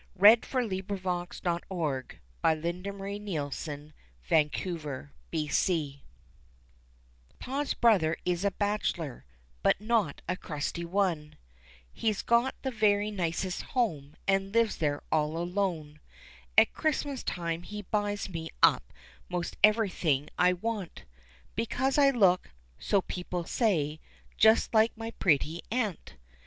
[Illustration: 0.19 0.67
Decorative 0.67 1.05
image 1.05 1.41
unavailable.] 1.45 1.91
Truth 1.91 2.13
upon 2.39 2.55
Honor 2.55 3.93
Pa's 7.39 7.73
brother 7.75 8.17
is 8.25 8.43
a 8.43 8.49
bachelor, 8.49 9.25
but 9.61 9.79
not 9.79 10.23
a 10.27 10.35
crusty 10.35 10.83
one, 10.83 11.35
He's 11.93 12.23
got 12.23 12.55
the 12.63 12.71
very 12.71 13.11
nicest 13.11 13.61
home 13.61 14.15
and 14.27 14.51
lives 14.51 14.77
there 14.77 15.03
all 15.11 15.37
alone; 15.37 15.99
At 16.57 16.73
Christmas 16.73 17.21
time 17.21 17.61
he 17.61 17.83
buys 17.83 18.27
me 18.27 18.49
up 18.63 18.91
most 19.29 19.55
everything 19.63 20.29
I 20.35 20.53
want, 20.53 21.05
Because 21.55 21.99
I 21.99 22.09
look, 22.09 22.49
'so 22.79 23.03
people 23.03 23.43
say, 23.43 23.99
just 24.35 24.73
like 24.73 24.97
my 24.97 25.11
pretty 25.11 25.61
aunt. 25.69 26.15